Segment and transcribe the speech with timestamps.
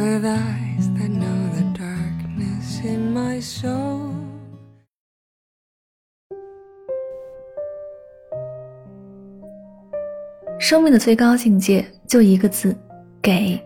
[0.00, 4.14] With eyes that know the darkness in my soul.
[10.58, 12.74] 生命的最高境界就一个字
[13.20, 13.60] 给。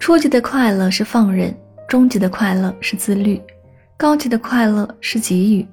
[0.00, 1.54] 初级的快乐是放任
[1.88, 3.40] 终极的快乐是自律
[3.96, 5.66] 高级的快乐是给予。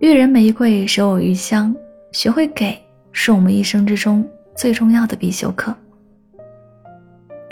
[0.00, 1.74] 予人玫瑰手有余香
[2.12, 2.78] 学会给
[3.12, 5.74] 是我们一生之中最重要的必修课。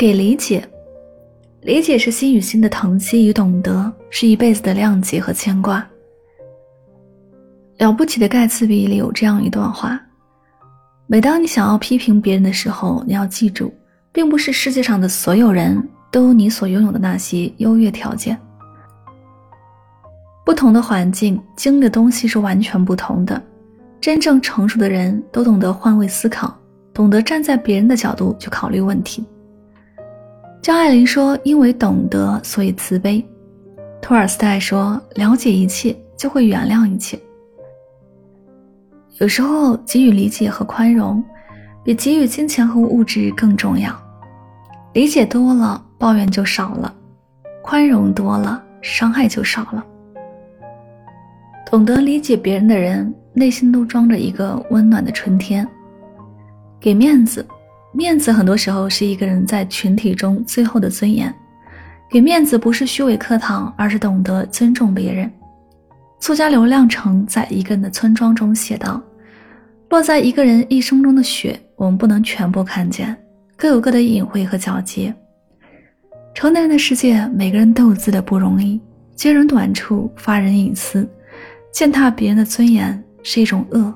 [0.01, 0.67] 给理解，
[1.61, 5.87] 理解是心与心的疼惜与懂得，是一辈子的谅解和牵挂。
[7.77, 10.01] 了不起的盖茨比里有这样一段话：
[11.07, 13.71] 每当你想要批评别人的时候，你要记住，
[14.11, 18.41] 并不是世界上的所有人都有你所拥有的那些优越条件。
[20.47, 23.39] 不同的环境经历的东西是完全不同的。
[24.01, 26.59] 真正成熟的人都懂得换位思考，
[26.95, 29.23] 懂得站在别人的角度去考虑问题。
[30.63, 33.25] 张爱玲说：“因为懂得，所以慈悲。”
[34.03, 37.19] 托尔斯泰说：“了解一切，就会原谅一切。”
[39.21, 41.23] 有时候，给予理解和宽容，
[41.83, 43.91] 比给予金钱和物质更重要。
[44.93, 46.93] 理解多了，抱怨就少了；
[47.63, 49.85] 宽容多了，伤害就少了。
[51.71, 55.67] 懂得理解别人的人，内心都装着一个温暖的春天。
[56.79, 57.47] 给面子。
[57.93, 61.33] 面子很多时候是一个人在群体中最后的尊严。
[62.11, 65.31] 给面子不是虚伪客套，而是懂得尊重别人。
[66.19, 69.01] 作家刘亮程在一个人的村庄中写道
[69.91, 73.17] ：“落在一个人一生中的雪，我们不能全部看见，
[73.57, 75.15] 各有各的隐晦和皎洁。
[76.35, 78.81] 成年人的世界，每个人都有自己的不容易，
[79.15, 81.09] 揭人短处，发人隐私，
[81.73, 83.95] 践踏别人的尊严是一种恶。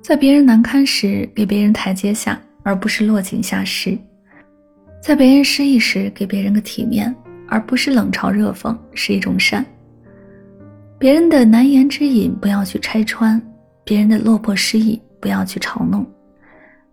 [0.00, 3.96] 在别人难堪时，给别人台阶下。”而不是落井下石，
[5.02, 7.14] 在别人失意时给别人个体面，
[7.48, 9.64] 而不是冷嘲热讽，是一种善。
[10.98, 13.40] 别人的难言之隐不要去拆穿，
[13.84, 16.06] 别人的落魄失意不要去嘲弄。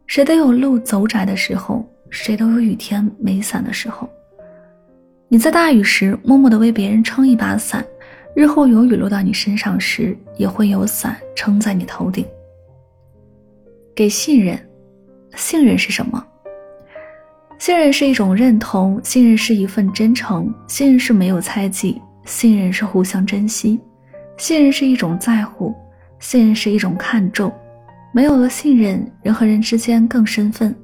[0.05, 4.09] 谁都有路走窄的时候，谁都有雨天没伞的时候。
[5.28, 7.85] 你在大雨时默默的为别人撑一把伞，
[8.34, 12.25] 日后有雨落到你身上时，也会有伞撑在你头顶。
[13.94, 14.57] 给信任。
[15.38, 16.22] 信任是什么？
[17.59, 23.80] 信任是一种认同，信任是一份真诚，信任是没有猜忌，信任是互相珍惜，
[24.38, 25.74] 信任是一种在乎，
[26.20, 27.53] 信任是一种看重。
[28.12, 30.76] 没有了信任，人和人之间更生分，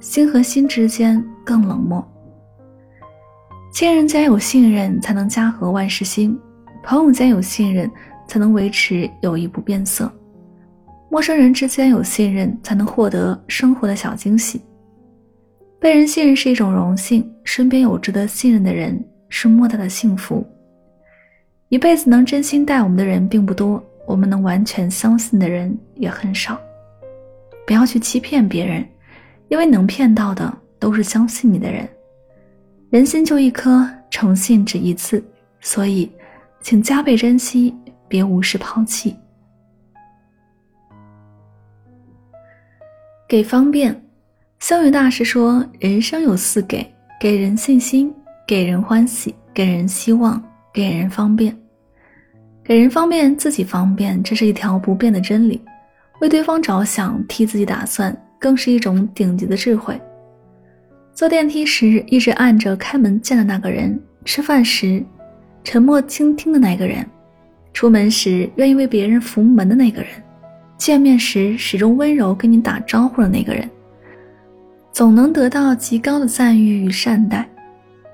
[0.00, 2.06] 心和心之间更冷漠。
[3.72, 6.36] 亲人间有信任，才能家和万事兴；
[6.82, 7.90] 朋友间有信任，
[8.28, 10.12] 才能维持友谊不变色。
[11.14, 14.60] 陌生人之间有信任，才能获得生活的小惊喜。
[15.78, 20.44] 被人信任是一种荣幸，身边有值得信任的人是莫大的幸福。
[21.68, 26.60] 一辈子能真心待我们的人并不多，我们能完全相信的人也很少。
[27.64, 28.84] 不要去欺骗别人，
[29.46, 31.88] 因为能骗到的都是相信你的人。
[32.90, 35.22] 人心就一颗，诚信只一次，
[35.60, 36.10] 所以，
[36.60, 37.72] 请加倍珍惜，
[38.08, 39.14] 别无视抛弃。
[43.34, 44.00] 给方便，
[44.60, 46.88] 香云大师说：“人生有四给：
[47.20, 48.14] 给人信心，
[48.46, 50.40] 给人欢喜，给人希望，
[50.72, 51.52] 给人方便。
[52.62, 55.60] 给人方便，自己方便，这是一条不变的真理。
[56.20, 60.00] 为对方着想，替自己打算，更是一种顶级的智慧。
[61.12, 65.04] 坐电梯时一直按着开门键的那个人，吃饭时
[65.64, 67.04] 沉默倾听的那个人，
[67.72, 70.10] 出门时愿意为别人扶门的那个人。”
[70.76, 73.68] 见面时始终温柔跟你打招呼的那个人，
[74.92, 77.48] 总能得到极高的赞誉与善待。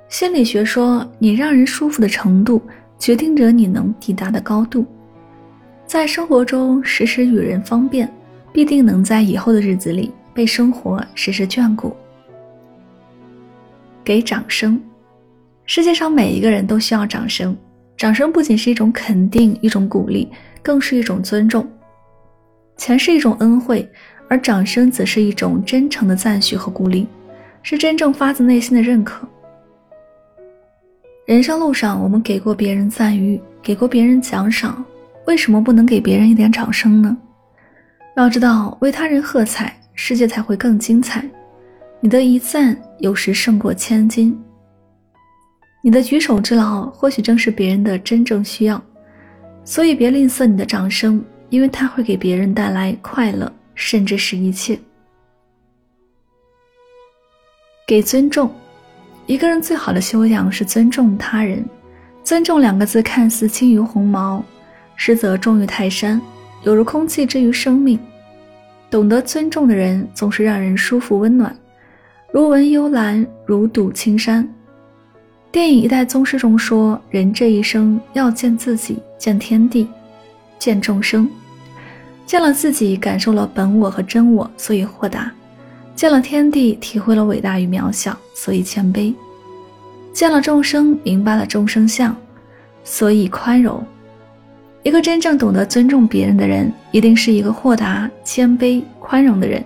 [0.09, 2.61] 心理学说，你让人舒服的程度，
[2.99, 4.85] 决定着你能抵达的高度。
[5.87, 8.13] 在生活中时时与人方便，
[8.53, 11.95] 必定能在以后的日子里被生活时时眷顾。
[14.05, 14.81] 给掌声，
[15.65, 17.57] 世界上每一个人都需要掌声。
[17.97, 20.29] 掌声不仅是一种肯定、一种鼓励，
[20.63, 21.67] 更是一种尊重。
[22.81, 23.87] 钱是一种恩惠，
[24.27, 27.07] 而掌声则是一种真诚的赞许和鼓励。
[27.63, 29.29] 是真正发自内心的认可。
[31.27, 34.83] 人生路上，我们给过别人赞誉，给过别人奖赏，
[35.27, 37.15] 为什么不能给别人一点掌声呢？
[38.17, 41.23] 要知道，为他人喝彩，世界才会更精彩。
[42.01, 44.43] 你的一赞，有时胜过千金。
[45.83, 48.83] 你的举手之劳，或许正是别人的真正需要。
[49.67, 54.79] 所以，别吝啬你的掌声，因为它会给别人带来快乐，甚至是一切。
[57.87, 58.51] 给尊重，
[59.27, 61.65] 一个人最好的修养是尊重他人。
[62.23, 64.45] 尊重两个字看似轻于鸿毛，
[64.95, 66.21] 实则重于泰山，
[66.63, 67.99] 有如空气之于生命。
[68.89, 71.57] 懂得尊重的人，总是让人舒服温暖，
[72.33, 74.49] 如闻幽兰，如睹青山。
[75.51, 79.89] 电影《一代宗师》中说：“人这一生要见自己，见天地，
[80.59, 81.29] 见众生。
[82.27, 85.31] 见了自己，感受了本我和真我，所以豁达；
[85.95, 89.15] 见了天地，体会了伟大与渺小，所以谦卑；
[90.13, 92.17] 见了众生，明白了众生相，
[92.85, 93.85] 所以宽容。
[94.83, 99.65] 一个真正懂得尊重别人的人，一定是一个豁达、谦卑、宽容的人。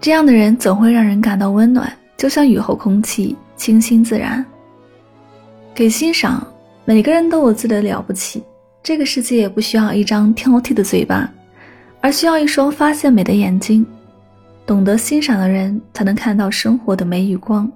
[0.00, 4.42] 这样的人总会让人感到温暖，就像雨后空气。”清新自然，
[5.74, 6.42] 给欣赏。
[6.86, 8.42] 每个人都有自己的了不起。
[8.82, 11.30] 这个世界不需要一张挑剔的嘴巴，
[12.00, 13.84] 而需要一双发现美的眼睛。
[14.64, 17.70] 懂得欣赏的人，才能看到生活的美与光。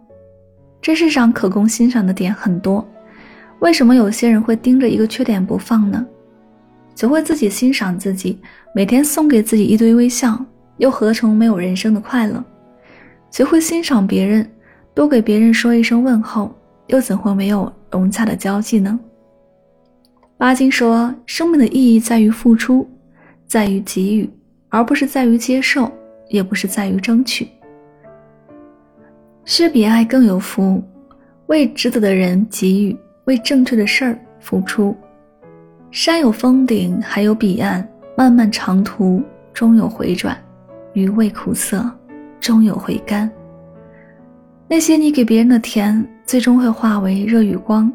[0.80, 2.86] 这世上可供欣赏的点很多，
[3.58, 6.06] 为什么有些人会盯着一个缺点不放呢？
[6.94, 8.38] 学会自己欣赏自己，
[8.74, 10.42] 每天送给自己一堆微笑，
[10.78, 12.42] 又何尝没有人生的快乐？
[13.30, 14.48] 学会欣赏别人。
[14.94, 16.54] 多给别人说一声问候，
[16.86, 18.96] 又怎会没有融洽的交际呢？
[20.36, 22.88] 巴金说：“生命的意义在于付出，
[23.46, 24.28] 在于给予，
[24.69, 25.90] 而不是在于接受，
[26.28, 27.48] 也不是在于争取。
[29.44, 30.82] 施比爱更有福，
[31.46, 32.96] 为值得的人给予，
[33.26, 34.94] 为正确的事儿付出。
[35.92, 39.22] 山有峰顶，海有彼岸，漫漫长途
[39.52, 40.37] 终有回转，
[40.94, 41.88] 余味苦涩，
[42.40, 43.30] 终有回甘。”
[44.66, 47.90] 那些你给别人的甜，最终会化为热与光，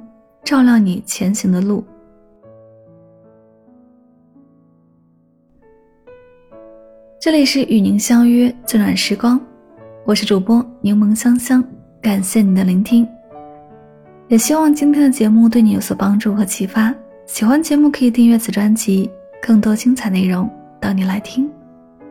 [0.45, 1.83] 照亮你前行的路。
[7.21, 9.37] 这里是与您相约最暖时光，
[10.05, 11.61] 我是主播柠檬香香，
[12.01, 13.05] 感谢你的聆听，
[14.29, 16.95] 也希望今天的节目对你有所帮助和启发。
[17.25, 19.11] 喜欢节目可以订阅此专辑，
[19.41, 20.49] 更多精彩内容
[20.79, 21.51] 等你来听。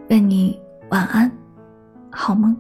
[0.09, 0.61] 愿你
[0.91, 1.33] 晚安，
[2.11, 2.55] 好梦。